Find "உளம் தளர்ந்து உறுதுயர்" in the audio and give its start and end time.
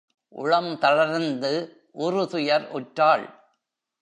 0.29-2.67